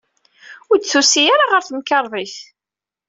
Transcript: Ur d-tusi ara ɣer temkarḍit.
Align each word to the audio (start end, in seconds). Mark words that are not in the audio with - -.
Ur 0.69 0.77
d-tusi 0.79 1.21
ara 1.33 1.45
ɣer 1.51 1.61
temkarḍit. 1.63 2.35